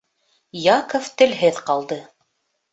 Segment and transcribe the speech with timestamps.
[0.61, 2.03] Яков телһеҙ ҡалды.